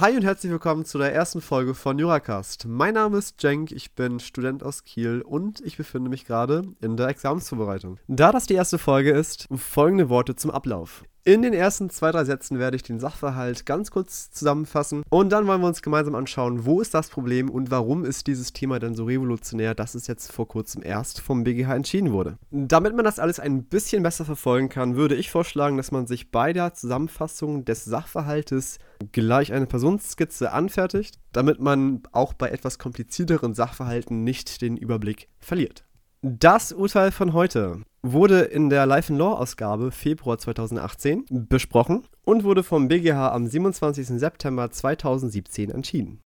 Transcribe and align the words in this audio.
Hi 0.00 0.16
und 0.16 0.24
herzlich 0.24 0.50
willkommen 0.50 0.86
zu 0.86 0.96
der 0.96 1.14
ersten 1.14 1.42
Folge 1.42 1.74
von 1.74 1.98
Juracast. 1.98 2.66
Mein 2.66 2.94
Name 2.94 3.18
ist 3.18 3.38
Cenk, 3.38 3.72
ich 3.72 3.94
bin 3.94 4.20
Student 4.20 4.62
aus 4.62 4.84
Kiel 4.84 5.20
und 5.20 5.60
ich 5.60 5.76
befinde 5.76 6.08
mich 6.08 6.24
gerade 6.24 6.62
in 6.80 6.96
der 6.96 7.08
Examensvorbereitung. 7.08 7.98
Da 8.08 8.32
das 8.32 8.46
die 8.46 8.54
erste 8.54 8.78
Folge 8.78 9.10
ist, 9.10 9.48
folgende 9.54 10.08
Worte 10.08 10.34
zum 10.34 10.50
Ablauf. 10.50 11.04
In 11.24 11.42
den 11.42 11.52
ersten 11.52 11.88
zwei, 11.88 12.10
drei 12.10 12.24
Sätzen 12.24 12.58
werde 12.58 12.74
ich 12.74 12.82
den 12.82 12.98
Sachverhalt 12.98 13.64
ganz 13.64 13.92
kurz 13.92 14.32
zusammenfassen 14.32 15.04
und 15.08 15.30
dann 15.30 15.46
wollen 15.46 15.60
wir 15.60 15.68
uns 15.68 15.80
gemeinsam 15.80 16.16
anschauen, 16.16 16.64
wo 16.64 16.80
ist 16.80 16.94
das 16.94 17.10
Problem 17.10 17.48
und 17.48 17.70
warum 17.70 18.04
ist 18.04 18.26
dieses 18.26 18.52
Thema 18.52 18.80
denn 18.80 18.96
so 18.96 19.04
revolutionär, 19.04 19.76
dass 19.76 19.94
es 19.94 20.08
jetzt 20.08 20.32
vor 20.32 20.48
kurzem 20.48 20.82
erst 20.84 21.20
vom 21.20 21.44
BGH 21.44 21.76
entschieden 21.76 22.10
wurde. 22.10 22.38
Damit 22.50 22.96
man 22.96 23.04
das 23.04 23.20
alles 23.20 23.38
ein 23.38 23.62
bisschen 23.62 24.02
besser 24.02 24.24
verfolgen 24.24 24.68
kann, 24.68 24.96
würde 24.96 25.14
ich 25.14 25.30
vorschlagen, 25.30 25.76
dass 25.76 25.92
man 25.92 26.08
sich 26.08 26.32
bei 26.32 26.52
der 26.52 26.74
Zusammenfassung 26.74 27.64
des 27.64 27.84
Sachverhaltes 27.84 28.80
gleich 29.12 29.52
eine 29.52 29.66
Personenskizze 29.66 30.50
anfertigt, 30.50 31.20
damit 31.32 31.60
man 31.60 32.02
auch 32.10 32.32
bei 32.32 32.48
etwas 32.48 32.80
komplizierteren 32.80 33.54
Sachverhalten 33.54 34.24
nicht 34.24 34.60
den 34.60 34.76
Überblick 34.76 35.28
verliert. 35.38 35.84
Das 36.22 36.72
Urteil 36.72 37.12
von 37.12 37.32
heute 37.32 37.82
wurde 38.02 38.40
in 38.40 38.68
der 38.68 38.84
Life 38.84 39.12
in 39.12 39.18
Law 39.18 39.34
Ausgabe 39.34 39.92
Februar 39.92 40.36
2018 40.36 41.24
besprochen 41.30 42.02
und 42.24 42.42
wurde 42.42 42.64
vom 42.64 42.88
BGH 42.88 43.30
am 43.32 43.46
27. 43.46 44.06
September 44.08 44.70
2017 44.70 45.70
entschieden. 45.70 46.20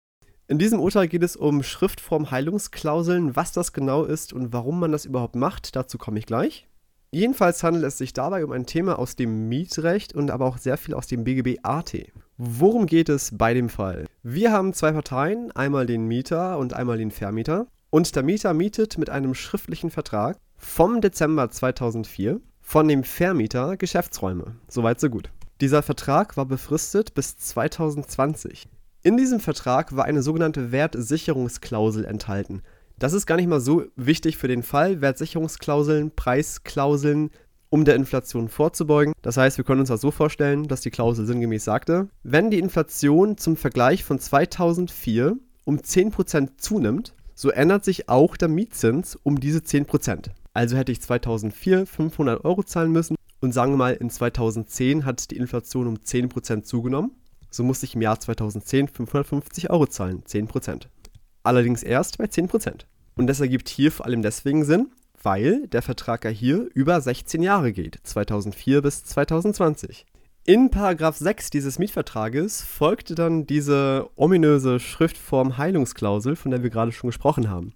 In 0.46 0.59
diesem 0.59 0.79
Urteil 0.79 1.09
geht 1.09 1.23
es 1.23 1.37
um 1.37 1.62
Schriftform-Heilungsklauseln, 1.62 3.34
was 3.34 3.52
das 3.52 3.73
genau 3.73 4.05
ist 4.05 4.32
und 4.32 4.52
warum 4.52 4.79
man 4.79 4.92
das 4.92 5.05
überhaupt 5.05 5.37
macht, 5.37 5.74
dazu 5.74 5.98
komme 5.98 6.18
ich 6.18 6.27
gleich. 6.27 6.68
Jedenfalls 7.10 7.62
handelt 7.62 7.84
es 7.84 7.98
sich 7.98 8.12
dabei 8.12 8.45
um 8.45 8.52
ein 8.52 8.66
Thema 8.66 8.98
aus 8.98 9.16
dem 9.16 9.48
Mietrecht 9.48 10.15
und 10.15 10.30
aber 10.30 10.46
auch 10.46 10.59
sehr 10.59 10.77
viel 10.77 10.95
aus 10.95 11.06
dem 11.06 11.24
BGB 11.24 11.60
AT. 11.62 11.95
Worum 12.37 12.87
geht 12.87 13.09
es 13.09 13.30
bei 13.37 13.54
dem 13.54 13.68
Fall? 13.68 14.06
Wir 14.23 14.52
haben 14.52 14.74
zwei 14.74 14.93
Parteien, 14.93 15.51
einmal 15.52 15.87
den 15.87 16.06
Mieter 16.06 16.59
und 16.59 16.74
einmal 16.74 16.98
den 16.98 17.10
Vermieter. 17.10 17.68
Und 17.90 18.16
der 18.16 18.24
Mieter 18.24 18.52
mietet 18.52 18.99
mit 18.99 19.10
einem 19.10 19.34
schriftlichen 19.34 19.90
Vertrag 19.90 20.38
vom 20.65 21.01
Dezember 21.01 21.51
2004 21.51 22.40
von 22.60 22.88
dem 22.88 23.04
Vermieter 23.04 23.76
Geschäftsräume. 23.76 24.57
Soweit 24.66 24.98
so 24.98 25.09
gut. 25.09 25.30
Dieser 25.60 25.82
Vertrag 25.82 26.37
war 26.37 26.46
befristet 26.46 27.15
bis 27.15 27.37
2020. 27.37 28.66
In 29.02 29.16
diesem 29.16 29.38
Vertrag 29.38 29.95
war 29.95 30.06
eine 30.06 30.23
sogenannte 30.23 30.73
Wertsicherungsklausel 30.73 32.04
enthalten. 32.04 32.62
Das 32.98 33.12
ist 33.12 33.26
gar 33.26 33.37
nicht 33.37 33.48
mal 33.48 33.60
so 33.60 33.84
wichtig 33.95 34.37
für 34.37 34.48
den 34.48 34.62
Fall. 34.62 35.01
Wertsicherungsklauseln, 35.01 36.10
Preisklauseln, 36.16 37.30
um 37.68 37.84
der 37.84 37.96
Inflation 37.96 38.49
vorzubeugen. 38.49 39.15
Das 39.23 39.37
heißt, 39.37 39.59
wir 39.59 39.65
können 39.65 39.80
uns 39.80 39.90
das 39.90 40.01
so 40.01 40.10
vorstellen, 40.10 40.66
dass 40.66 40.80
die 40.80 40.90
Klausel 40.90 41.26
sinngemäß 41.26 41.65
sagte, 41.65 42.09
wenn 42.23 42.51
die 42.51 42.59
Inflation 42.59 43.37
zum 43.37 43.56
Vergleich 43.56 44.02
von 44.02 44.18
2004 44.18 45.37
um 45.65 45.78
10% 45.78 46.56
zunimmt, 46.56 47.15
so 47.34 47.51
ändert 47.51 47.84
sich 47.84 48.09
auch 48.09 48.37
der 48.37 48.49
Mietzins 48.49 49.16
um 49.16 49.38
diese 49.38 49.59
10%. 49.59 50.30
Also 50.55 50.77
hätte 50.77 50.93
ich 50.93 51.02
2004 51.02 51.85
500 51.85 52.45
Euro 52.45 52.63
zahlen 52.63 52.93
müssen 52.93 53.16
und 53.41 53.52
sagen 53.52 53.73
wir 53.73 53.77
mal, 53.77 53.95
in 53.95 54.09
2010 54.09 55.05
hat 55.05 55.30
die 55.30 55.37
Inflation 55.37 55.88
um 55.88 55.96
10% 55.96 56.63
zugenommen. 56.63 57.11
So 57.51 57.65
musste 57.65 57.87
ich 57.87 57.95
im 57.95 58.02
Jahr 58.02 58.19
2010 58.19 58.88
550 58.88 59.71
Euro 59.71 59.87
zahlen, 59.87 60.23
10%. 60.23 60.87
Allerdings 61.43 61.83
erst 61.83 62.19
bei 62.19 62.24
10%. 62.24 62.87
Und 63.16 63.27
das 63.27 63.41
ergibt 63.41 63.69
hier 63.69 63.93
vor 63.93 64.06
allem 64.06 64.22
deswegen 64.22 64.65
Sinn, 64.65 64.93
weil 65.22 65.66
der 65.69 65.83
Vertrag 65.83 66.25
ja 66.25 66.31
hier 66.31 66.69
über 66.75 67.00
16 67.00 67.43
Jahre 67.43 67.72
geht, 67.72 67.99
2004 68.03 68.81
bis 68.83 69.05
2020. 69.05 70.06
In 70.47 70.71
Paragraph 70.71 71.16
6 71.16 71.50
dieses 71.50 71.78
Mietvertrages 71.78 72.62
folgte 72.62 73.15
dann 73.15 73.47
diese 73.47 74.11
ominöse 74.15 74.78
Schriftform 74.78 75.56
Heilungsklausel, 75.56 76.37
von 76.37 76.50
der 76.50 76.62
wir 76.62 76.71
gerade 76.71 76.93
schon 76.93 77.09
gesprochen 77.09 77.49
haben. 77.49 77.72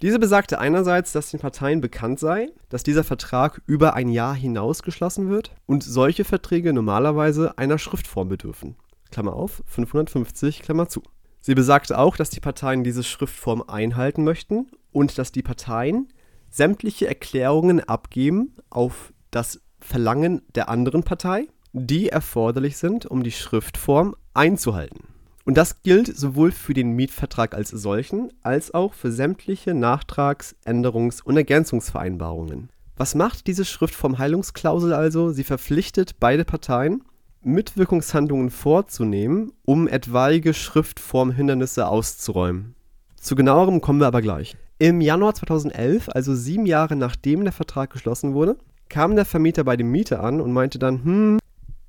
Diese 0.00 0.18
besagte 0.18 0.58
einerseits, 0.58 1.12
dass 1.12 1.30
den 1.30 1.40
Parteien 1.40 1.80
bekannt 1.80 2.20
sei, 2.20 2.50
dass 2.68 2.82
dieser 2.82 3.04
Vertrag 3.04 3.62
über 3.66 3.94
ein 3.94 4.08
Jahr 4.08 4.34
hinaus 4.34 4.82
geschlossen 4.82 5.28
wird 5.28 5.54
und 5.66 5.82
solche 5.82 6.24
Verträge 6.24 6.72
normalerweise 6.72 7.58
einer 7.58 7.78
Schriftform 7.78 8.28
bedürfen. 8.28 8.76
Klammer 9.10 9.32
auf, 9.32 9.62
550, 9.66 10.62
Klammer 10.62 10.88
zu. 10.88 11.02
Sie 11.40 11.54
besagte 11.54 11.98
auch, 11.98 12.16
dass 12.16 12.30
die 12.30 12.40
Parteien 12.40 12.84
diese 12.84 13.02
Schriftform 13.02 13.64
einhalten 13.66 14.22
möchten 14.22 14.70
und 14.92 15.18
dass 15.18 15.32
die 15.32 15.42
Parteien 15.42 16.08
sämtliche 16.50 17.08
Erklärungen 17.08 17.80
abgeben 17.80 18.54
auf 18.70 19.12
das 19.30 19.60
Verlangen 19.80 20.42
der 20.54 20.68
anderen 20.68 21.02
Partei 21.02 21.48
die 21.72 22.08
erforderlich 22.08 22.76
sind, 22.76 23.06
um 23.06 23.22
die 23.22 23.32
Schriftform 23.32 24.16
einzuhalten. 24.34 25.07
Und 25.48 25.56
das 25.56 25.82
gilt 25.82 26.14
sowohl 26.14 26.52
für 26.52 26.74
den 26.74 26.90
Mietvertrag 26.90 27.54
als 27.54 27.70
solchen, 27.70 28.30
als 28.42 28.74
auch 28.74 28.92
für 28.92 29.10
sämtliche 29.10 29.72
Nachtrags-, 29.72 30.54
Änderungs- 30.66 31.22
und 31.22 31.38
Ergänzungsvereinbarungen. 31.38 32.68
Was 32.98 33.14
macht 33.14 33.46
diese 33.46 33.64
Schriftform 33.64 34.18
Heilungsklausel 34.18 34.92
also? 34.92 35.30
Sie 35.30 35.44
verpflichtet 35.44 36.16
beide 36.20 36.44
Parteien, 36.44 37.02
Mitwirkungshandlungen 37.40 38.50
vorzunehmen, 38.50 39.52
um 39.64 39.88
etwaige 39.88 40.52
Schriftformhindernisse 40.52 41.88
auszuräumen. 41.88 42.74
Zu 43.18 43.34
genauerem 43.34 43.80
kommen 43.80 44.00
wir 44.00 44.06
aber 44.06 44.20
gleich. 44.20 44.54
Im 44.78 45.00
Januar 45.00 45.34
2011, 45.34 46.10
also 46.10 46.34
sieben 46.34 46.66
Jahre 46.66 46.94
nachdem 46.94 47.44
der 47.44 47.54
Vertrag 47.54 47.88
geschlossen 47.88 48.34
wurde, 48.34 48.58
kam 48.90 49.16
der 49.16 49.24
Vermieter 49.24 49.64
bei 49.64 49.78
dem 49.78 49.90
Mieter 49.90 50.22
an 50.22 50.42
und 50.42 50.52
meinte 50.52 50.78
dann, 50.78 51.04
hm, 51.04 51.37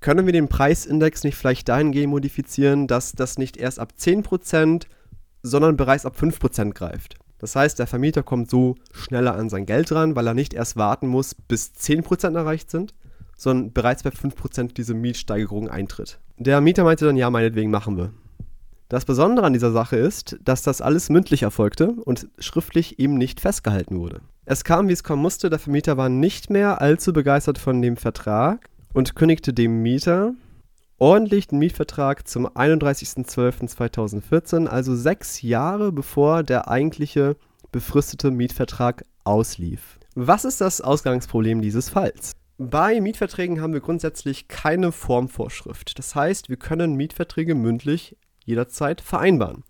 können 0.02 0.26
wir 0.26 0.34
den 0.34 0.48
Preisindex 0.48 1.24
nicht 1.24 1.36
vielleicht 1.36 1.68
dahingehend 1.70 2.10
modifizieren, 2.10 2.88
dass 2.88 3.12
das 3.12 3.38
nicht 3.38 3.58
erst 3.58 3.80
ab 3.80 3.94
10%, 3.98 4.86
sondern 5.44 5.78
bereits 5.78 6.06
ab 6.06 6.16
5% 6.20 6.74
greift. 6.74 7.16
Das 7.40 7.56
heißt, 7.56 7.80
der 7.80 7.88
Vermieter 7.88 8.24
kommt 8.24 8.50
so 8.50 8.76
schneller 8.92 9.36
an 9.36 9.50
sein 9.50 9.66
Geld 9.66 9.92
ran, 9.92 10.16
weil 10.16 10.28
er 10.28 10.34
nicht 10.34 10.54
erst 10.54 10.76
warten 10.76 11.08
muss, 11.08 11.34
bis 11.34 11.72
10% 11.78 12.36
erreicht 12.36 12.70
sind, 12.70 12.94
sondern 13.38 13.72
bereits 13.72 14.04
bei 14.04 14.10
5% 14.10 14.74
diese 14.74 14.94
Mietsteigerung 14.94 15.70
eintritt. 15.70 16.20
Der 16.38 16.60
Mieter 16.60 16.84
meinte 16.84 17.06
dann, 17.06 17.16
ja, 17.16 17.30
meinetwegen 17.30 17.72
machen 17.72 17.98
wir. 17.98 18.12
Das 18.90 19.06
Besondere 19.06 19.46
an 19.46 19.54
dieser 19.54 19.72
Sache 19.72 19.96
ist, 19.96 20.38
dass 20.44 20.64
das 20.64 20.82
alles 20.82 21.10
mündlich 21.10 21.44
erfolgte 21.44 21.92
und 21.92 22.28
schriftlich 22.40 23.00
eben 23.00 23.18
nicht 23.18 23.40
festgehalten 23.40 24.00
wurde. 24.00 24.22
Es 24.46 24.64
kam, 24.64 24.88
wie 24.88 24.94
es 24.94 25.04
kommen 25.04 25.22
musste, 25.22 25.50
der 25.50 25.60
Vermieter 25.60 25.96
war 25.96 26.10
nicht 26.10 26.50
mehr 26.50 26.82
allzu 26.82 27.14
begeistert 27.14 27.60
von 27.60 27.82
dem 27.82 27.98
Vertrag 27.98 28.68
und 28.94 29.16
kündigte 29.16 29.54
dem 29.54 29.82
Mieter 29.82 30.34
ordentlich 31.00 31.48
den 31.48 31.58
Mietvertrag 31.60 32.28
zum 32.28 32.48
31.12.2014, 32.48 34.68
also 34.68 34.96
sechs 34.96 35.42
Jahre 35.42 35.92
bevor 35.92 36.44
der 36.44 36.68
eigentliche 36.68 37.36
befristete 37.72 38.30
Mietvertrag 38.32 39.06
auslief. 39.24 39.98
Was 40.16 40.46
ist 40.46 40.62
das 40.62 40.82
Ausgangsproblem 40.82 41.62
dieses 41.62 41.90
Falls? 41.90 42.34
Bei 42.58 43.00
Mietverträgen 43.00 43.62
haben 43.62 43.74
wir 43.74 43.80
grundsätzlich 43.80 44.48
keine 44.50 44.92
Formvorschrift. 44.92 45.98
Das 45.98 46.14
heißt, 46.14 46.50
wir 46.50 46.58
können 46.58 46.96
Mietverträge 46.96 47.56
mündlich 47.56 48.18
jederzeit 48.44 49.00
vereinbaren. 49.00 49.64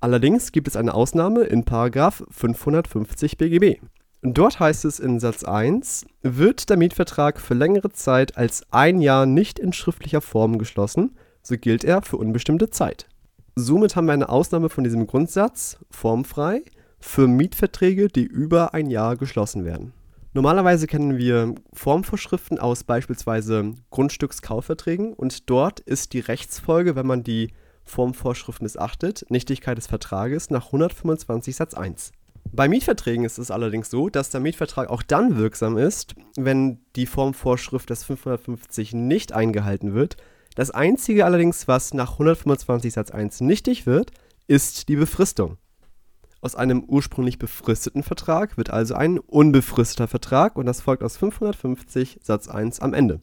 Allerdings 0.00 0.52
gibt 0.52 0.68
es 0.68 0.76
eine 0.76 0.92
Ausnahme 0.92 1.44
in 1.44 1.64
550 1.64 3.38
BGB. 3.38 3.80
Dort 4.28 4.58
heißt 4.58 4.84
es 4.86 4.98
in 4.98 5.20
Satz 5.20 5.44
1, 5.44 6.04
wird 6.22 6.68
der 6.68 6.76
Mietvertrag 6.76 7.40
für 7.40 7.54
längere 7.54 7.92
Zeit 7.92 8.36
als 8.36 8.66
ein 8.72 9.00
Jahr 9.00 9.24
nicht 9.24 9.60
in 9.60 9.72
schriftlicher 9.72 10.20
Form 10.20 10.58
geschlossen, 10.58 11.16
so 11.42 11.56
gilt 11.56 11.84
er 11.84 12.02
für 12.02 12.16
unbestimmte 12.16 12.68
Zeit. 12.70 13.06
Somit 13.54 13.94
haben 13.94 14.06
wir 14.06 14.14
eine 14.14 14.28
Ausnahme 14.28 14.68
von 14.68 14.82
diesem 14.82 15.06
Grundsatz, 15.06 15.78
formfrei, 15.90 16.62
für 16.98 17.28
Mietverträge, 17.28 18.08
die 18.08 18.24
über 18.24 18.74
ein 18.74 18.90
Jahr 18.90 19.16
geschlossen 19.16 19.64
werden. 19.64 19.92
Normalerweise 20.34 20.88
kennen 20.88 21.18
wir 21.18 21.54
Formvorschriften 21.72 22.58
aus 22.58 22.82
beispielsweise 22.82 23.74
Grundstückskaufverträgen 23.90 25.12
und 25.12 25.48
dort 25.48 25.78
ist 25.78 26.14
die 26.14 26.20
Rechtsfolge, 26.20 26.96
wenn 26.96 27.06
man 27.06 27.22
die 27.22 27.52
Formvorschrift 27.84 28.60
missachtet, 28.60 29.24
Nichtigkeit 29.28 29.78
des 29.78 29.86
Vertrages 29.86 30.50
nach 30.50 30.66
125 30.66 31.54
Satz 31.54 31.74
1. 31.74 32.10
Bei 32.56 32.68
Mietverträgen 32.68 33.26
ist 33.26 33.36
es 33.36 33.50
allerdings 33.50 33.90
so, 33.90 34.08
dass 34.08 34.30
der 34.30 34.40
Mietvertrag 34.40 34.88
auch 34.88 35.02
dann 35.02 35.36
wirksam 35.36 35.76
ist, 35.76 36.14
wenn 36.36 36.80
die 36.96 37.04
Formvorschrift 37.04 37.90
des 37.90 38.04
550 38.04 38.94
nicht 38.94 39.34
eingehalten 39.34 39.92
wird. 39.92 40.16
Das 40.54 40.70
Einzige 40.70 41.26
allerdings, 41.26 41.68
was 41.68 41.92
nach 41.92 42.12
125 42.12 42.94
Satz 42.94 43.10
1 43.10 43.42
nichtig 43.42 43.84
wird, 43.84 44.10
ist 44.46 44.88
die 44.88 44.96
Befristung. 44.96 45.58
Aus 46.40 46.56
einem 46.56 46.82
ursprünglich 46.84 47.38
befristeten 47.38 48.02
Vertrag 48.02 48.56
wird 48.56 48.70
also 48.70 48.94
ein 48.94 49.18
unbefristeter 49.18 50.08
Vertrag 50.08 50.56
und 50.56 50.64
das 50.64 50.80
folgt 50.80 51.02
aus 51.02 51.18
550 51.18 52.20
Satz 52.22 52.48
1 52.48 52.80
am 52.80 52.94
Ende. 52.94 53.20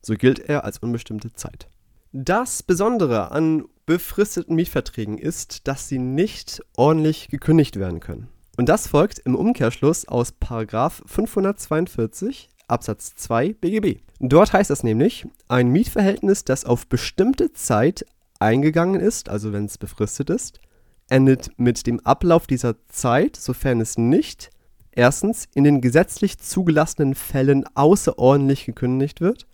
So 0.00 0.14
gilt 0.14 0.38
er 0.38 0.64
als 0.64 0.78
unbestimmte 0.78 1.34
Zeit. 1.34 1.68
Das 2.12 2.62
Besondere 2.62 3.30
an 3.30 3.64
befristeten 3.84 4.56
Mietverträgen 4.56 5.18
ist, 5.18 5.68
dass 5.68 5.90
sie 5.90 5.98
nicht 5.98 6.62
ordentlich 6.76 7.28
gekündigt 7.28 7.78
werden 7.78 8.00
können. 8.00 8.28
Und 8.56 8.68
das 8.68 8.86
folgt 8.86 9.18
im 9.20 9.34
Umkehrschluss 9.34 10.06
aus 10.06 10.34
542 10.38 12.50
Absatz 12.68 13.14
2 13.16 13.54
BGB. 13.54 14.00
Dort 14.20 14.52
heißt 14.52 14.70
es 14.70 14.82
nämlich, 14.82 15.26
ein 15.48 15.68
Mietverhältnis, 15.68 16.44
das 16.44 16.64
auf 16.64 16.86
bestimmte 16.86 17.52
Zeit 17.52 18.06
eingegangen 18.38 19.00
ist, 19.00 19.28
also 19.28 19.52
wenn 19.52 19.66
es 19.66 19.78
befristet 19.78 20.30
ist, 20.30 20.60
endet 21.08 21.50
mit 21.58 21.86
dem 21.86 22.00
Ablauf 22.00 22.46
dieser 22.46 22.76
Zeit, 22.88 23.36
sofern 23.36 23.80
es 23.80 23.98
nicht 23.98 24.50
erstens 24.92 25.48
in 25.54 25.64
den 25.64 25.80
gesetzlich 25.80 26.38
zugelassenen 26.38 27.14
Fällen 27.14 27.64
außerordentlich 27.74 28.64
gekündigt 28.64 29.20
wird 29.20 29.46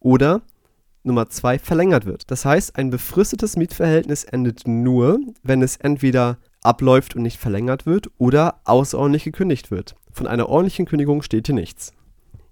oder 0.00 0.42
Nummer 1.04 1.30
zwei 1.30 1.58
verlängert 1.58 2.04
wird. 2.04 2.30
Das 2.30 2.44
heißt, 2.44 2.76
ein 2.76 2.90
befristetes 2.90 3.56
Mietverhältnis 3.56 4.24
endet 4.24 4.66
nur, 4.66 5.20
wenn 5.42 5.62
es 5.62 5.76
entweder 5.76 6.38
abläuft 6.62 7.16
und 7.16 7.22
nicht 7.22 7.38
verlängert 7.38 7.86
wird 7.86 8.10
oder 8.18 8.60
außerordentlich 8.64 9.24
gekündigt 9.24 9.70
wird. 9.70 9.94
Von 10.12 10.26
einer 10.26 10.48
ordentlichen 10.48 10.86
Kündigung 10.86 11.22
steht 11.22 11.46
hier 11.46 11.54
nichts. 11.54 11.92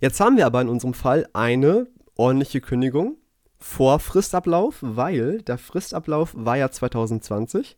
Jetzt 0.01 0.21
haben 0.21 0.37
wir 0.37 0.47
aber 0.47 0.61
in 0.61 0.69
unserem 0.69 0.95
Fall 0.95 1.27
eine 1.33 1.87
ordentliche 2.17 2.61
Kündigung 2.61 3.17
vor 3.59 3.99
Fristablauf, 3.99 4.77
weil 4.81 5.43
der 5.43 5.59
Fristablauf 5.59 6.33
war 6.37 6.57
ja 6.57 6.71
2020 6.71 7.77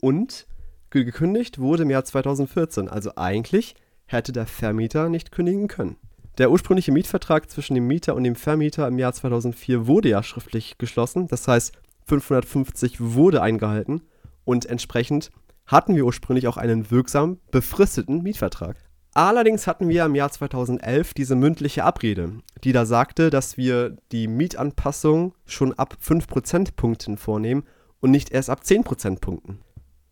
und 0.00 0.46
gekündigt 0.90 1.58
wurde 1.58 1.82
im 1.82 1.90
Jahr 1.90 2.04
2014. 2.04 2.88
Also 2.88 3.12
eigentlich 3.16 3.74
hätte 4.06 4.32
der 4.32 4.46
Vermieter 4.46 5.08
nicht 5.08 5.32
kündigen 5.32 5.68
können. 5.68 5.96
Der 6.38 6.50
ursprüngliche 6.50 6.92
Mietvertrag 6.92 7.50
zwischen 7.50 7.74
dem 7.74 7.86
Mieter 7.86 8.14
und 8.14 8.24
dem 8.24 8.36
Vermieter 8.36 8.86
im 8.86 8.98
Jahr 8.98 9.12
2004 9.12 9.86
wurde 9.86 10.10
ja 10.10 10.22
schriftlich 10.22 10.78
geschlossen. 10.78 11.28
Das 11.28 11.48
heißt, 11.48 11.72
550 12.06 13.00
wurde 13.00 13.42
eingehalten 13.42 14.02
und 14.44 14.66
entsprechend 14.66 15.30
hatten 15.66 15.96
wir 15.96 16.04
ursprünglich 16.06 16.48
auch 16.48 16.56
einen 16.56 16.90
wirksam 16.90 17.38
befristeten 17.50 18.22
Mietvertrag. 18.22 18.76
Allerdings 19.14 19.66
hatten 19.66 19.88
wir 19.88 20.04
im 20.04 20.14
Jahr 20.14 20.30
2011 20.30 21.14
diese 21.14 21.36
mündliche 21.36 21.84
Abrede, 21.84 22.32
die 22.64 22.72
da 22.72 22.84
sagte, 22.84 23.30
dass 23.30 23.56
wir 23.56 23.96
die 24.12 24.28
Mietanpassung 24.28 25.32
schon 25.46 25.72
ab 25.72 25.96
5 26.00 26.26
Prozentpunkten 26.26 27.16
vornehmen 27.16 27.64
und 28.00 28.10
nicht 28.10 28.30
erst 28.30 28.50
ab 28.50 28.64
10 28.64 28.84
Prozentpunkten. 28.84 29.60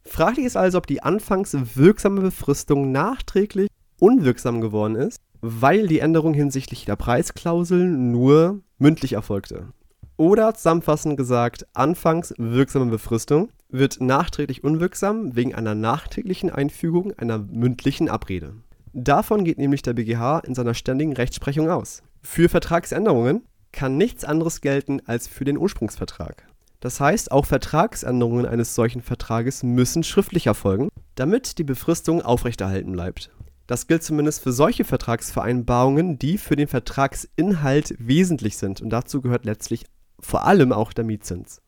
Fraglich 0.06 0.46
ist 0.46 0.56
also, 0.56 0.78
ob 0.78 0.86
die 0.86 1.02
anfangs 1.02 1.54
wirksame 1.74 2.22
Befristung 2.22 2.92
nachträglich 2.92 3.68
unwirksam 3.98 4.60
geworden 4.60 4.96
ist, 4.96 5.18
weil 5.40 5.86
die 5.86 5.98
Änderung 5.98 6.32
hinsichtlich 6.32 6.86
der 6.86 6.96
Preisklauseln 6.96 8.10
nur 8.10 8.60
mündlich 8.78 9.12
erfolgte. 9.12 9.68
Oder 10.16 10.54
zusammenfassend 10.54 11.16
gesagt, 11.16 11.66
anfangs 11.74 12.32
wirksame 12.38 12.90
Befristung 12.90 13.50
wird 13.68 14.00
nachträglich 14.00 14.64
unwirksam 14.64 15.34
wegen 15.34 15.54
einer 15.54 15.74
nachträglichen 15.74 16.50
Einfügung 16.50 17.12
einer 17.18 17.38
mündlichen 17.38 18.08
Abrede. 18.08 18.54
Davon 18.92 19.44
geht 19.44 19.58
nämlich 19.58 19.82
der 19.82 19.94
BGH 19.94 20.40
in 20.40 20.54
seiner 20.54 20.74
ständigen 20.74 21.14
Rechtsprechung 21.14 21.68
aus. 21.68 22.02
Für 22.22 22.48
Vertragsänderungen 22.48 23.42
kann 23.72 23.96
nichts 23.96 24.24
anderes 24.24 24.60
gelten 24.60 25.00
als 25.06 25.26
für 25.26 25.44
den 25.44 25.58
Ursprungsvertrag. 25.58 26.46
Das 26.78 27.00
heißt, 27.00 27.32
auch 27.32 27.46
Vertragsänderungen 27.46 28.46
eines 28.46 28.74
solchen 28.74 29.00
Vertrages 29.00 29.62
müssen 29.62 30.04
schriftlich 30.04 30.46
erfolgen, 30.46 30.90
damit 31.14 31.58
die 31.58 31.64
Befristung 31.64 32.22
aufrechterhalten 32.22 32.92
bleibt. 32.92 33.30
Das 33.66 33.86
gilt 33.86 34.02
zumindest 34.02 34.42
für 34.42 34.52
solche 34.52 34.84
Vertragsvereinbarungen, 34.84 36.18
die 36.18 36.36
für 36.36 36.54
den 36.54 36.68
Vertragsinhalt 36.68 37.94
wesentlich 37.98 38.58
sind 38.58 38.82
und 38.82 38.90
dazu 38.90 39.22
gehört 39.22 39.46
letztlich 39.46 39.86
vor 40.20 40.44
allem 40.44 40.72
auch 40.72 40.92
der 40.92 41.04
Mietzins. 41.04 41.62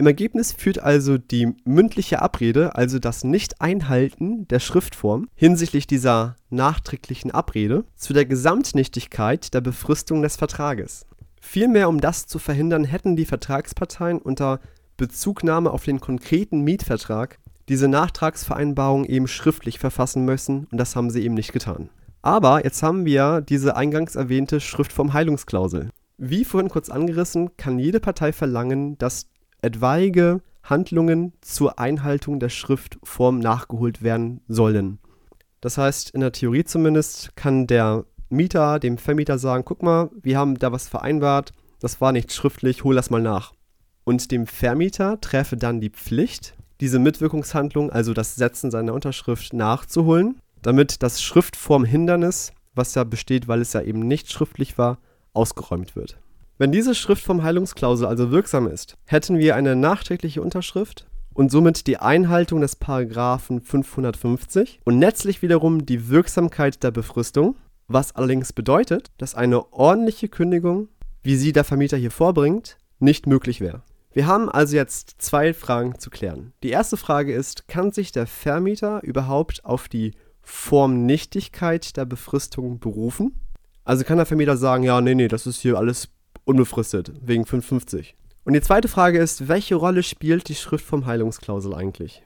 Im 0.00 0.06
Ergebnis 0.06 0.52
führt 0.52 0.78
also 0.78 1.18
die 1.18 1.54
mündliche 1.66 2.22
Abrede, 2.22 2.74
also 2.74 2.98
das 2.98 3.22
Nicht-Einhalten 3.22 4.48
der 4.48 4.58
Schriftform 4.58 5.28
hinsichtlich 5.34 5.86
dieser 5.86 6.36
nachträglichen 6.48 7.32
Abrede, 7.32 7.84
zu 7.96 8.14
der 8.14 8.24
Gesamtnichtigkeit 8.24 9.52
der 9.52 9.60
Befristung 9.60 10.22
des 10.22 10.36
Vertrages. 10.36 11.04
Vielmehr, 11.42 11.86
um 11.90 12.00
das 12.00 12.26
zu 12.26 12.38
verhindern, 12.38 12.84
hätten 12.84 13.14
die 13.14 13.26
Vertragsparteien 13.26 14.22
unter 14.22 14.60
Bezugnahme 14.96 15.70
auf 15.70 15.84
den 15.84 16.00
konkreten 16.00 16.62
Mietvertrag 16.62 17.38
diese 17.68 17.86
Nachtragsvereinbarung 17.86 19.04
eben 19.04 19.28
schriftlich 19.28 19.78
verfassen 19.78 20.24
müssen 20.24 20.66
und 20.72 20.78
das 20.78 20.96
haben 20.96 21.10
sie 21.10 21.22
eben 21.22 21.34
nicht 21.34 21.52
getan. 21.52 21.90
Aber 22.22 22.64
jetzt 22.64 22.82
haben 22.82 23.04
wir 23.04 23.42
diese 23.42 23.76
eingangs 23.76 24.14
erwähnte 24.14 24.60
Schriftform 24.60 25.12
Heilungsklausel. 25.12 25.90
Wie 26.16 26.46
vorhin 26.46 26.70
kurz 26.70 26.88
angerissen, 26.88 27.54
kann 27.58 27.78
jede 27.78 28.00
Partei 28.00 28.32
verlangen, 28.32 28.96
dass 28.96 29.26
etwaige 29.62 30.40
Handlungen 30.62 31.32
zur 31.40 31.78
Einhaltung 31.78 32.38
der 32.40 32.48
Schriftform 32.48 33.38
nachgeholt 33.38 34.02
werden 34.02 34.40
sollen. 34.48 34.98
Das 35.60 35.78
heißt, 35.78 36.10
in 36.10 36.20
der 36.20 36.32
Theorie 36.32 36.64
zumindest 36.64 37.36
kann 37.36 37.66
der 37.66 38.04
Mieter 38.28 38.78
dem 38.78 38.96
Vermieter 38.96 39.38
sagen, 39.38 39.64
guck 39.64 39.82
mal, 39.82 40.10
wir 40.22 40.38
haben 40.38 40.58
da 40.58 40.72
was 40.72 40.88
vereinbart, 40.88 41.52
das 41.80 42.00
war 42.00 42.12
nicht 42.12 42.32
schriftlich, 42.32 42.84
hol 42.84 42.94
das 42.94 43.10
mal 43.10 43.20
nach. 43.20 43.52
Und 44.04 44.30
dem 44.30 44.46
Vermieter 44.46 45.20
träfe 45.20 45.56
dann 45.56 45.80
die 45.80 45.90
Pflicht, 45.90 46.54
diese 46.80 46.98
Mitwirkungshandlung, 46.98 47.90
also 47.90 48.14
das 48.14 48.36
Setzen 48.36 48.70
seiner 48.70 48.94
Unterschrift 48.94 49.52
nachzuholen, 49.52 50.40
damit 50.62 51.02
das 51.02 51.22
Schriftformhindernis, 51.22 52.52
was 52.74 52.94
ja 52.94 53.04
besteht, 53.04 53.48
weil 53.48 53.60
es 53.60 53.72
ja 53.72 53.82
eben 53.82 54.00
nicht 54.00 54.30
schriftlich 54.30 54.78
war, 54.78 54.98
ausgeräumt 55.32 55.96
wird. 55.96 56.18
Wenn 56.60 56.72
diese 56.72 56.94
Schriftformheilungsklausel 56.94 58.06
also 58.06 58.30
wirksam 58.32 58.66
ist, 58.66 58.98
hätten 59.06 59.38
wir 59.38 59.56
eine 59.56 59.74
nachträgliche 59.76 60.42
Unterschrift 60.42 61.06
und 61.32 61.50
somit 61.50 61.86
die 61.86 61.96
Einhaltung 61.96 62.60
des 62.60 62.76
Paragraphen 62.76 63.62
550 63.62 64.80
und 64.84 65.00
letztlich 65.00 65.40
wiederum 65.40 65.86
die 65.86 66.10
Wirksamkeit 66.10 66.82
der 66.82 66.90
Befristung, 66.90 67.56
was 67.88 68.14
allerdings 68.14 68.52
bedeutet, 68.52 69.10
dass 69.16 69.34
eine 69.34 69.72
ordentliche 69.72 70.28
Kündigung, 70.28 70.88
wie 71.22 71.36
sie 71.36 71.52
der 71.52 71.64
Vermieter 71.64 71.96
hier 71.96 72.10
vorbringt, 72.10 72.76
nicht 72.98 73.26
möglich 73.26 73.62
wäre. 73.62 73.82
Wir 74.12 74.26
haben 74.26 74.50
also 74.50 74.76
jetzt 74.76 75.14
zwei 75.16 75.54
Fragen 75.54 75.98
zu 75.98 76.10
klären. 76.10 76.52
Die 76.62 76.68
erste 76.68 76.98
Frage 76.98 77.32
ist, 77.32 77.68
kann 77.68 77.90
sich 77.90 78.12
der 78.12 78.26
Vermieter 78.26 79.02
überhaupt 79.02 79.64
auf 79.64 79.88
die 79.88 80.12
Formnichtigkeit 80.42 81.96
der 81.96 82.04
Befristung 82.04 82.80
berufen? 82.80 83.40
Also 83.82 84.04
kann 84.04 84.18
der 84.18 84.26
Vermieter 84.26 84.58
sagen, 84.58 84.82
ja, 84.82 85.00
nee, 85.00 85.14
nee, 85.14 85.28
das 85.28 85.46
ist 85.46 85.60
hier 85.60 85.78
alles 85.78 86.10
unbefristet, 86.50 87.12
wegen 87.22 87.46
550. 87.46 88.14
Und 88.44 88.52
die 88.54 88.60
zweite 88.60 88.88
Frage 88.88 89.18
ist, 89.18 89.48
welche 89.48 89.76
Rolle 89.76 90.02
spielt 90.02 90.48
die 90.48 90.54
Schriftform 90.54 91.06
Heilungsklausel 91.06 91.74
eigentlich? 91.74 92.22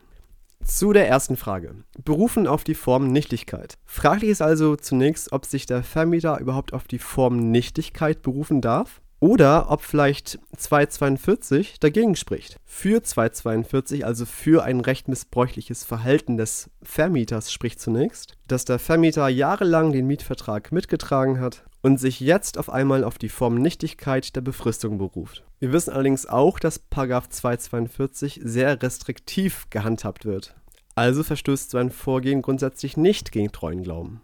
Zu 0.64 0.92
der 0.92 1.06
ersten 1.06 1.36
Frage. 1.36 1.74
Berufen 2.04 2.46
auf 2.46 2.64
die 2.64 2.74
Formnichtigkeit. 2.74 3.74
Fraglich 3.84 4.30
ist 4.30 4.40
also 4.40 4.76
zunächst, 4.76 5.32
ob 5.32 5.44
sich 5.44 5.66
der 5.66 5.82
Vermieter 5.82 6.40
überhaupt 6.40 6.72
auf 6.72 6.88
die 6.88 6.98
Formnichtigkeit 6.98 8.22
berufen 8.22 8.62
darf 8.62 9.02
oder 9.24 9.70
ob 9.70 9.80
vielleicht 9.80 10.38
242 10.54 11.80
dagegen 11.80 12.14
spricht. 12.14 12.58
Für 12.66 13.02
242, 13.02 14.04
also 14.04 14.26
für 14.26 14.64
ein 14.64 14.80
recht 14.80 15.08
missbräuchliches 15.08 15.82
Verhalten 15.82 16.36
des 16.36 16.68
Vermieters, 16.82 17.50
spricht 17.50 17.80
zunächst, 17.80 18.36
dass 18.48 18.66
der 18.66 18.78
Vermieter 18.78 19.26
jahrelang 19.28 19.92
den 19.92 20.06
Mietvertrag 20.06 20.72
mitgetragen 20.72 21.40
hat 21.40 21.64
und 21.80 21.98
sich 21.98 22.20
jetzt 22.20 22.58
auf 22.58 22.68
einmal 22.68 23.02
auf 23.02 23.16
die 23.16 23.30
Formnichtigkeit 23.30 24.36
der 24.36 24.42
Befristung 24.42 24.98
beruft. 24.98 25.42
Wir 25.58 25.72
wissen 25.72 25.94
allerdings 25.94 26.26
auch, 26.26 26.58
dass 26.58 26.82
242 26.90 28.42
sehr 28.44 28.82
restriktiv 28.82 29.70
gehandhabt 29.70 30.26
wird. 30.26 30.54
Also 30.96 31.22
verstößt 31.22 31.70
so 31.70 31.78
ein 31.78 31.90
Vorgehen 31.90 32.42
grundsätzlich 32.42 32.98
nicht 32.98 33.32
gegen 33.32 33.50
treuen 33.50 33.84
Glauben. 33.84 34.20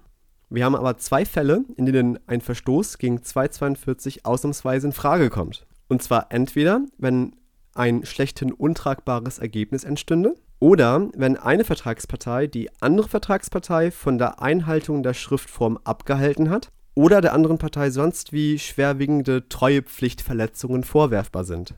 Wir 0.50 0.64
haben 0.64 0.75
aber 0.75 0.99
zwei 0.99 1.25
Fälle, 1.25 1.64
in 1.76 1.87
denen 1.87 2.19
ein 2.26 2.40
Verstoß 2.40 2.99
gegen 2.99 3.23
242 3.23 4.26
ausnahmsweise 4.26 4.88
in 4.88 4.92
Frage 4.92 5.30
kommt. 5.30 5.64
Und 5.88 6.02
zwar 6.02 6.26
entweder, 6.30 6.83
wenn 6.99 7.37
ein 7.75 8.04
schlechthin 8.04 8.52
untragbares 8.52 9.38
Ergebnis 9.38 9.85
entstünde 9.85 10.35
oder 10.59 11.09
wenn 11.16 11.37
eine 11.37 11.64
Vertragspartei 11.64 12.49
die 12.49 12.69
andere 12.80 13.09
Vertragspartei 13.09 13.92
von 13.92 14.19
der 14.19 14.42
Einhaltung 14.42 15.04
der 15.04 15.14
Schriftform 15.14 15.78
abgehalten 15.85 16.50
hat 16.50 16.71
oder 16.95 17.21
der 17.21 17.33
anderen 17.33 17.59
Partei 17.59 17.90
sonst 17.90 18.33
wie 18.33 18.59
schwerwiegende 18.59 19.49
Treuepflichtverletzungen 19.49 20.83
vorwerfbar 20.83 21.45
sind. 21.45 21.75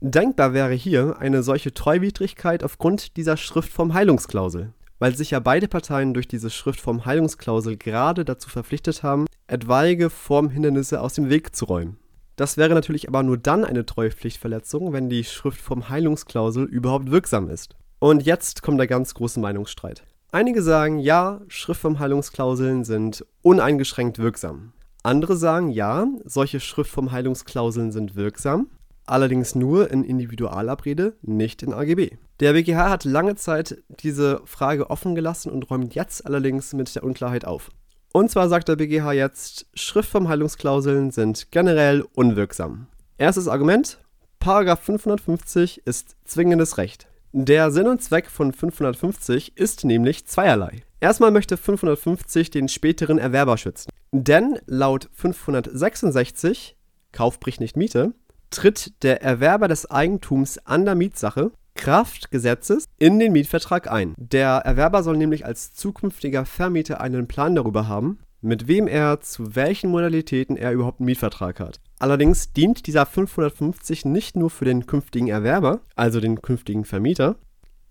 Denkbar 0.00 0.54
wäre 0.54 0.72
hier 0.72 1.18
eine 1.18 1.42
solche 1.42 1.74
Treuwidrigkeit 1.74 2.64
aufgrund 2.64 3.16
dieser 3.16 3.36
Schriftform 3.36 3.94
Heilungsklausel, 3.94 4.72
weil 5.02 5.16
sich 5.16 5.32
ja 5.32 5.40
beide 5.40 5.66
Parteien 5.66 6.14
durch 6.14 6.28
diese 6.28 6.48
Schriftform 6.48 7.04
Heilungsklausel 7.04 7.76
gerade 7.76 8.24
dazu 8.24 8.48
verpflichtet 8.48 9.02
haben, 9.02 9.26
etwaige 9.48 10.10
Formhindernisse 10.10 11.00
aus 11.00 11.14
dem 11.14 11.28
Weg 11.28 11.56
zu 11.56 11.64
räumen. 11.64 11.96
Das 12.36 12.56
wäre 12.56 12.72
natürlich 12.72 13.08
aber 13.08 13.24
nur 13.24 13.36
dann 13.36 13.64
eine 13.64 13.84
Treuepflichtverletzung, 13.84 14.92
wenn 14.92 15.08
die 15.08 15.24
Schriftform 15.24 15.88
Heilungsklausel 15.88 16.66
überhaupt 16.66 17.10
wirksam 17.10 17.50
ist. 17.50 17.74
Und 17.98 18.22
jetzt 18.22 18.62
kommt 18.62 18.78
der 18.78 18.86
ganz 18.86 19.12
große 19.14 19.40
Meinungsstreit. 19.40 20.04
Einige 20.30 20.62
sagen, 20.62 21.00
ja, 21.00 21.40
Schriftformheilungsklauseln 21.48 22.84
sind 22.84 23.26
uneingeschränkt 23.42 24.20
wirksam. 24.20 24.72
Andere 25.02 25.36
sagen, 25.36 25.70
ja, 25.70 26.06
solche 26.24 26.60
Schriftformheilungsklauseln 26.60 27.90
sind 27.90 28.14
wirksam, 28.14 28.68
allerdings 29.12 29.54
nur 29.54 29.90
in 29.90 30.04
Individualabrede, 30.04 31.14
nicht 31.22 31.62
in 31.62 31.72
AGB. 31.72 32.16
Der 32.40 32.54
BGH 32.54 32.90
hat 32.90 33.04
lange 33.04 33.36
Zeit 33.36 33.82
diese 33.88 34.40
Frage 34.44 34.90
offen 34.90 35.14
gelassen 35.14 35.52
und 35.52 35.70
räumt 35.70 35.94
jetzt 35.94 36.26
allerdings 36.26 36.72
mit 36.72 36.94
der 36.94 37.04
Unklarheit 37.04 37.44
auf. 37.44 37.70
Und 38.12 38.30
zwar 38.30 38.48
sagt 38.48 38.68
der 38.68 38.76
BGH 38.76 39.12
jetzt, 39.12 39.66
Schriftformheilungsklauseln 39.74 41.10
sind 41.10 41.50
generell 41.50 42.04
unwirksam. 42.14 42.88
Erstes 43.16 43.48
Argument, 43.48 43.98
Paragraph 44.38 44.80
550 44.80 45.86
ist 45.86 46.16
zwingendes 46.24 46.76
Recht. 46.76 47.06
Der 47.32 47.70
Sinn 47.70 47.86
und 47.86 48.02
Zweck 48.02 48.28
von 48.28 48.52
550 48.52 49.56
ist 49.56 49.84
nämlich 49.84 50.26
zweierlei. 50.26 50.82
Erstmal 51.00 51.30
möchte 51.30 51.56
550 51.56 52.50
den 52.50 52.68
späteren 52.68 53.18
Erwerber 53.18 53.56
schützen. 53.56 53.90
Denn 54.12 54.58
laut 54.66 55.08
566, 55.14 56.76
Kauf 57.12 57.40
bricht 57.40 57.60
nicht 57.60 57.76
Miete, 57.76 58.12
tritt 58.52 59.02
der 59.02 59.22
Erwerber 59.22 59.66
des 59.66 59.90
Eigentums 59.90 60.58
an 60.58 60.84
der 60.84 60.94
Mietsache 60.94 61.50
Kraft 61.74 62.30
Gesetzes 62.30 62.86
in 62.98 63.18
den 63.18 63.32
Mietvertrag 63.32 63.90
ein. 63.90 64.14
Der 64.16 64.58
Erwerber 64.58 65.02
soll 65.02 65.16
nämlich 65.16 65.44
als 65.44 65.72
zukünftiger 65.72 66.44
Vermieter 66.44 67.00
einen 67.00 67.26
Plan 67.26 67.54
darüber 67.54 67.88
haben, 67.88 68.18
mit 68.40 68.68
wem 68.68 68.86
er 68.86 69.20
zu 69.20 69.56
welchen 69.56 69.90
Modalitäten 69.90 70.56
er 70.56 70.72
überhaupt 70.72 71.00
einen 71.00 71.06
Mietvertrag 71.06 71.60
hat. 71.60 71.80
Allerdings 71.98 72.52
dient 72.52 72.86
dieser 72.86 73.06
550 73.06 74.04
nicht 74.04 74.36
nur 74.36 74.50
für 74.50 74.64
den 74.64 74.86
künftigen 74.86 75.28
Erwerber, 75.28 75.80
also 75.96 76.20
den 76.20 76.42
künftigen 76.42 76.84
Vermieter, 76.84 77.36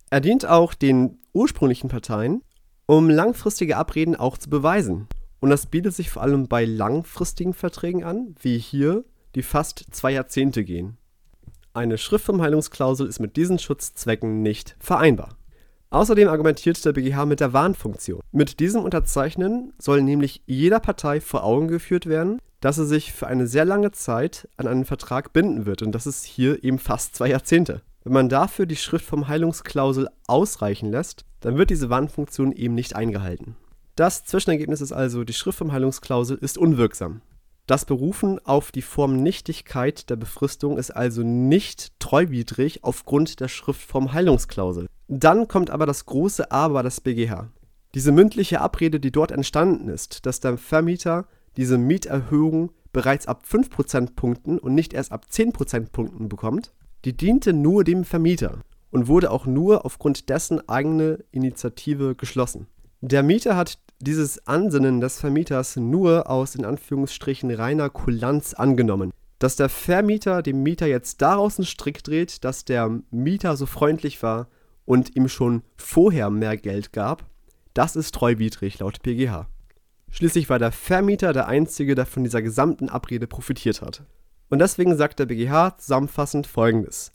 er 0.09 0.21
dient 0.21 0.45
auch 0.45 0.73
den 0.73 1.19
ursprünglichen 1.33 1.89
Parteien, 1.89 2.43
um 2.85 3.09
langfristige 3.09 3.77
Abreden 3.77 4.15
auch 4.15 4.37
zu 4.37 4.49
beweisen. 4.49 5.07
Und 5.39 5.49
das 5.49 5.65
bietet 5.65 5.95
sich 5.95 6.09
vor 6.11 6.21
allem 6.21 6.47
bei 6.47 6.65
langfristigen 6.65 7.53
Verträgen 7.53 8.03
an, 8.03 8.35
wie 8.39 8.57
hier, 8.59 9.05
die 9.35 9.43
fast 9.43 9.85
zwei 9.91 10.11
Jahrzehnte 10.11 10.63
gehen. 10.63 10.97
Eine 11.73 11.97
Schriftvermeidungsklausel 11.97 13.07
ist 13.07 13.19
mit 13.19 13.37
diesen 13.37 13.59
Schutzzwecken 13.59 14.41
nicht 14.41 14.75
vereinbar. 14.79 15.37
Außerdem 15.89 16.29
argumentiert 16.29 16.83
der 16.85 16.93
BGH 16.93 17.25
mit 17.25 17.41
der 17.41 17.53
Warnfunktion. 17.53 18.21
Mit 18.31 18.59
diesem 18.59 18.83
Unterzeichnen 18.83 19.73
soll 19.77 20.01
nämlich 20.01 20.41
jeder 20.45 20.79
Partei 20.79 21.19
vor 21.19 21.43
Augen 21.43 21.67
geführt 21.67 22.05
werden, 22.05 22.39
dass 22.61 22.77
sie 22.77 22.85
sich 22.85 23.11
für 23.11 23.27
eine 23.27 23.47
sehr 23.47 23.65
lange 23.65 23.91
Zeit 23.91 24.47
an 24.55 24.67
einen 24.67 24.85
Vertrag 24.85 25.33
binden 25.33 25.65
wird. 25.65 25.81
Und 25.81 25.91
das 25.91 26.07
ist 26.07 26.23
hier 26.23 26.63
eben 26.63 26.79
fast 26.79 27.15
zwei 27.15 27.27
Jahrzehnte. 27.29 27.81
Wenn 28.03 28.13
man 28.13 28.29
dafür 28.29 28.65
die 28.65 28.77
Schrift 28.77 29.05
vom 29.05 29.27
Heilungsklausel 29.27 30.07
ausreichen 30.27 30.89
lässt, 30.89 31.25
dann 31.41 31.57
wird 31.57 31.69
diese 31.69 31.89
Warnfunktion 31.89 32.51
eben 32.51 32.73
nicht 32.73 32.95
eingehalten. 32.95 33.55
Das 33.95 34.23
Zwischenergebnis 34.23 34.79
ist 34.79 34.93
also, 34.93 35.23
die 35.23 35.33
Schrift 35.33 35.57
vom 35.57 35.71
Heilungsklausel 35.71 36.37
ist 36.37 36.57
unwirksam. 36.57 37.21
Das 37.71 37.85
Berufen 37.85 38.37
auf 38.45 38.73
die 38.73 38.81
Formnichtigkeit 38.81 40.09
der 40.09 40.17
Befristung 40.17 40.77
ist 40.77 40.91
also 40.91 41.23
nicht 41.23 41.97
treuwidrig 42.01 42.83
aufgrund 42.83 43.39
der 43.39 43.47
Schriftform 43.47 44.11
Heilungsklausel. 44.11 44.87
Dann 45.07 45.47
kommt 45.47 45.69
aber 45.69 45.85
das 45.85 46.05
große 46.05 46.51
Aber 46.51 46.83
des 46.83 46.99
BGH. 46.99 47.47
Diese 47.95 48.11
mündliche 48.11 48.59
Abrede, 48.59 48.99
die 48.99 49.13
dort 49.13 49.31
entstanden 49.31 49.87
ist, 49.87 50.25
dass 50.25 50.41
der 50.41 50.57
Vermieter 50.57 51.27
diese 51.55 51.77
Mieterhöhung 51.77 52.73
bereits 52.91 53.25
ab 53.25 53.45
5 53.45 53.69
Prozentpunkten 53.69 54.59
und 54.59 54.75
nicht 54.75 54.91
erst 54.91 55.13
ab 55.13 55.31
10 55.31 55.53
Prozentpunkten 55.53 56.27
bekommt, 56.27 56.73
die 57.05 57.15
diente 57.15 57.53
nur 57.53 57.85
dem 57.85 58.03
Vermieter 58.03 58.59
und 58.89 59.07
wurde 59.07 59.31
auch 59.31 59.45
nur 59.45 59.85
aufgrund 59.85 60.27
dessen 60.27 60.67
eigene 60.67 61.23
Initiative 61.31 62.15
geschlossen. 62.15 62.67
Der 62.99 63.23
Mieter 63.23 63.55
hat 63.55 63.79
dieses 64.07 64.47
Ansinnen 64.47 65.01
des 65.01 65.19
Vermieters 65.19 65.75
nur 65.75 66.29
aus 66.29 66.55
in 66.55 66.65
Anführungsstrichen 66.65 67.51
reiner 67.51 67.89
Kulanz 67.89 68.53
angenommen. 68.53 69.11
Dass 69.39 69.55
der 69.55 69.69
Vermieter 69.69 70.41
dem 70.41 70.61
Mieter 70.63 70.87
jetzt 70.87 71.21
daraus 71.21 71.57
einen 71.57 71.65
Strick 71.65 72.03
dreht, 72.03 72.43
dass 72.43 72.65
der 72.65 73.01
Mieter 73.09 73.57
so 73.57 73.65
freundlich 73.65 74.21
war 74.21 74.47
und 74.85 75.15
ihm 75.15 75.27
schon 75.27 75.63
vorher 75.77 76.29
mehr 76.29 76.57
Geld 76.57 76.93
gab, 76.93 77.25
das 77.73 77.95
ist 77.95 78.13
treuwidrig 78.13 78.79
laut 78.79 79.01
PGH. 79.01 79.47
Schließlich 80.11 80.49
war 80.49 80.59
der 80.59 80.71
Vermieter 80.71 81.31
der 81.31 81.47
Einzige, 81.47 81.95
der 81.95 82.05
von 82.05 82.23
dieser 82.23 82.41
gesamten 82.41 82.89
Abrede 82.89 83.27
profitiert 83.27 83.81
hat. 83.81 84.03
Und 84.49 84.59
deswegen 84.59 84.97
sagt 84.97 85.19
der 85.19 85.25
BGH 85.25 85.77
zusammenfassend 85.77 86.45
folgendes: 86.45 87.13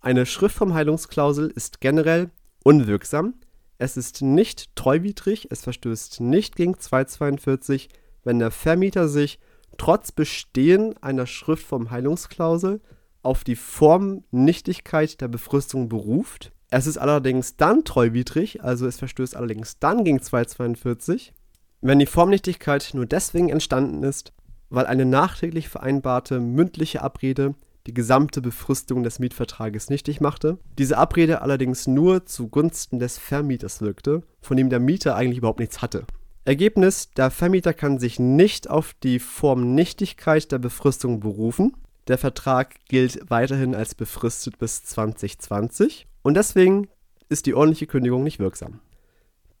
Eine 0.00 0.24
Schriftvermeidungsklausel 0.24 1.50
ist 1.50 1.80
generell 1.82 2.30
unwirksam, 2.64 3.34
es 3.78 3.96
ist 3.96 4.22
nicht 4.22 4.74
treuwidrig, 4.74 5.48
es 5.50 5.62
verstößt 5.62 6.20
nicht 6.20 6.56
gegen 6.56 6.78
242, 6.78 7.88
wenn 8.24 8.40
der 8.40 8.50
Vermieter 8.50 9.08
sich 9.08 9.38
trotz 9.76 10.10
Bestehen 10.10 10.96
einer 11.00 11.26
Schrift 11.26 11.64
vom 11.64 11.90
Heilungsklausel 11.90 12.80
auf 13.22 13.44
die 13.44 13.56
Formnichtigkeit 13.56 15.20
der 15.20 15.28
Befristung 15.28 15.88
beruft. 15.88 16.52
Es 16.70 16.86
ist 16.86 16.98
allerdings 16.98 17.56
dann 17.56 17.84
treuwidrig, 17.84 18.62
also 18.62 18.86
es 18.86 18.98
verstößt 18.98 19.36
allerdings 19.36 19.78
dann 19.78 20.04
gegen 20.04 20.20
242, 20.20 21.32
wenn 21.80 22.00
die 22.00 22.06
Formnichtigkeit 22.06 22.90
nur 22.92 23.06
deswegen 23.06 23.48
entstanden 23.48 24.02
ist, 24.02 24.32
weil 24.68 24.86
eine 24.86 25.06
nachträglich 25.06 25.68
vereinbarte 25.68 26.40
mündliche 26.40 27.02
Abrede 27.02 27.54
die 27.88 27.94
gesamte 27.94 28.42
Befristung 28.42 29.02
des 29.02 29.18
Mietvertrages 29.18 29.88
nichtig 29.88 30.20
machte, 30.20 30.58
diese 30.78 30.98
Abrede 30.98 31.40
allerdings 31.40 31.86
nur 31.86 32.26
zugunsten 32.26 32.98
des 32.98 33.16
Vermieters 33.18 33.80
wirkte, 33.80 34.22
von 34.42 34.58
dem 34.58 34.68
der 34.68 34.78
Mieter 34.78 35.16
eigentlich 35.16 35.38
überhaupt 35.38 35.58
nichts 35.58 35.80
hatte. 35.80 36.04
Ergebnis: 36.44 37.10
Der 37.16 37.30
Vermieter 37.30 37.72
kann 37.72 37.98
sich 37.98 38.18
nicht 38.18 38.68
auf 38.68 38.94
die 39.02 39.18
Formnichtigkeit 39.18 40.52
der 40.52 40.58
Befristung 40.58 41.20
berufen. 41.20 41.76
Der 42.08 42.18
Vertrag 42.18 42.74
gilt 42.88 43.30
weiterhin 43.30 43.74
als 43.74 43.94
befristet 43.94 44.58
bis 44.58 44.84
2020 44.84 46.06
und 46.22 46.34
deswegen 46.34 46.88
ist 47.30 47.46
die 47.46 47.54
ordentliche 47.54 47.86
Kündigung 47.86 48.22
nicht 48.22 48.38
wirksam. 48.38 48.80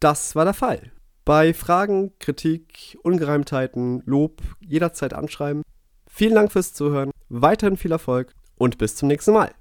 Das 0.00 0.36
war 0.36 0.44
der 0.44 0.54
Fall. 0.54 0.92
Bei 1.24 1.54
Fragen, 1.54 2.12
Kritik, 2.18 2.98
Ungereimtheiten, 3.02 4.02
Lob 4.04 4.42
jederzeit 4.60 5.14
anschreiben. 5.14 5.62
Vielen 6.06 6.34
Dank 6.34 6.52
fürs 6.52 6.72
Zuhören, 6.72 7.10
weiterhin 7.28 7.76
viel 7.76 7.92
Erfolg 7.92 8.34
und 8.56 8.78
bis 8.78 8.96
zum 8.96 9.08
nächsten 9.08 9.32
Mal. 9.32 9.52